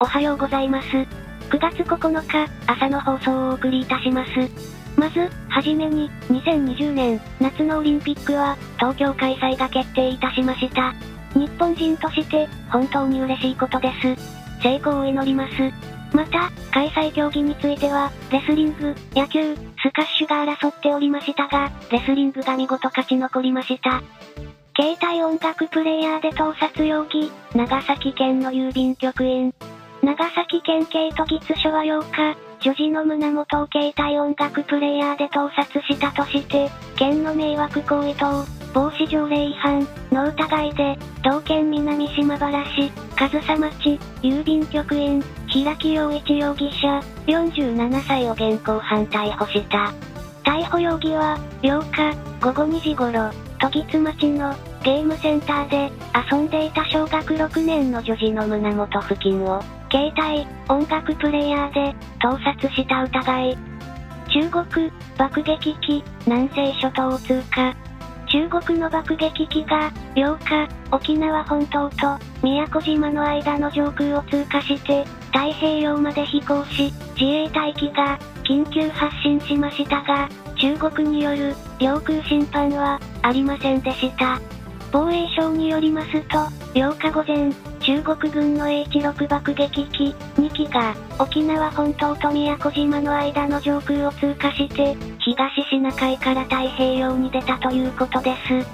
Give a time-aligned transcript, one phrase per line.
[0.00, 0.86] おはようございます。
[0.86, 1.06] 9
[1.58, 4.30] 月9日、朝の放送をお送りいたします。
[4.96, 10.94] まず、はじめに、2020年、夏のオリンピックは、東京開催が決定いたしました。
[11.34, 14.62] 日本人として、本当に嬉しいことです。
[14.62, 15.54] 成功を祈ります。
[16.14, 24.00] また、開催競技については、レスリング、野球、スカッシュが争っておりましたが、レスリングが見事勝ち残りました。
[24.80, 29.52] 携帯音楽プレイヤーで盗撮容疑、長崎県の郵便局員、
[30.08, 32.00] 長崎県警都議署は8
[32.32, 49.92] 日、女児の胸元を携帯音楽プレイヤーで盗撮したとして、県の迷惑行為等、防止条例違反の疑いで、同県南島原市、上総町、郵便局員、平木陽一容疑者、47歳を現行犯逮捕した。
[50.42, 53.30] 逮捕容疑は、8日、午後2時頃、
[53.60, 55.92] 都議津町のゲームセンターで
[56.32, 63.58] 遊んでいた小学6年の女児の胸元付近を携帯、音楽プレイヤーで、盗撮した疑い。
[64.28, 67.74] 中国、爆撃機、南西諸島を通過。
[68.26, 84.38] 中国の爆撃機が、8日、沖縄本島と、宮古島の間の上空を通過して、太平洋まで飛行し、自衛隊機が、緊急発進しましたが、中国による、領空侵犯は、ありませんでした。
[84.92, 86.38] 防衛省によりますと、
[86.74, 87.50] 8日午前、
[87.88, 98.66] 中国軍の H6 爆撃機2機が沖縄本島と宮古島の間の上空を通過して東シナ海から太平洋に出たということです。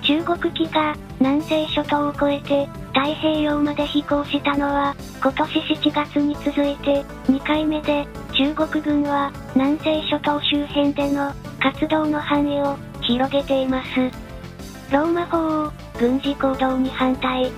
[0.00, 13.90] 中国機が南西諸島を越えて太平洋まで飛行したのは今年7月に続いて2回目で中国軍は南西諸島周辺での活動の範囲を広げています。
[14.90, 17.52] ローマ法王軍事行動に反対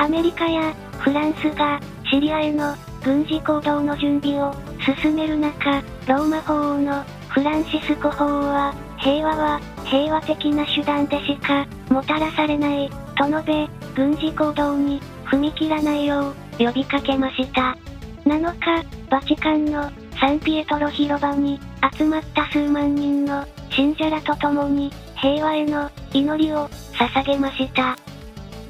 [0.00, 1.78] アメリカやフランスが
[2.10, 4.54] シリアへの軍事行動の準備を
[5.02, 17.76] 進める中、ローマ法王のフランシスコ法王は、平和は平和的な手段でしかもたらされない、と述べ、軍事行動に踏み切らないよう呼びかけました。
[18.24, 21.60] 7日、バチカンのサンピエトロ広場に
[21.94, 27.98] 集まった数万人の信者らと共に平和への祈りを捧げました。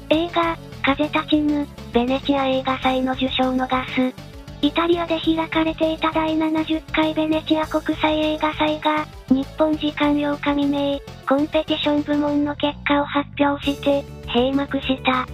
[0.09, 4.13] 映画、風立ちぬ、ベネチア映画祭の受賞のガス。
[4.61, 15.27] イタリアで開かれていた第70回ベネチア国際映画祭が、日本時間8日未明、コンペティション部門の結果を発表して、閉幕した。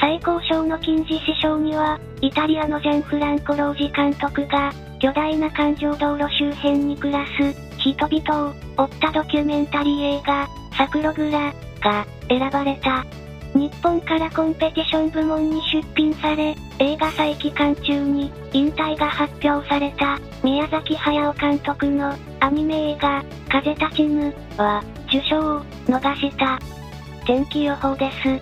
[0.00, 13.04] 最高賞の金獅子賞には、イタリアのジャンフランコ・ロージ監督が、巨大な環状道路周辺に暮らす、人々を追ったドキュメンタリー映画、サクログラ、が、選ばれた。
[13.60, 26.58] 日本からコンペティション部門に出品され、映画祭期間中に引退が発表された宮崎駿監督のアニメ映画風立ちぬは受賞を逃した。
[27.26, 28.40] 天気予報です。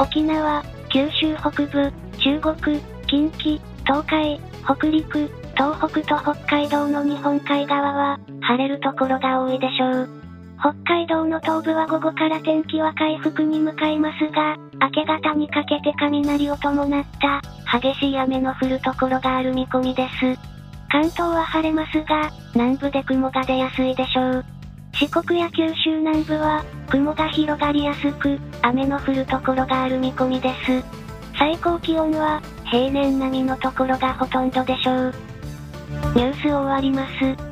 [0.00, 10.08] 沖縄、九州北部、中国、近畿、東海、北陸、東北と北海道の日本海側は晴れるところが多いでしょう。
[10.62, 20.38] 北海道の東部は午後から天気は回復に向かいますが、明け方にかけて雷を伴った激しい雨の降るところがある見込みです。
[20.88, 24.44] 関東は晴れますが、南部で雲が出やすいでしょう。
[24.94, 30.84] 四国や九州南部は雲が広がりやすく、雨の降るところがある見込みです。
[31.36, 32.40] 最高気温は
[32.70, 35.14] 平年並みのところがほとんどでしょう。
[36.14, 37.51] ニュースを終わります。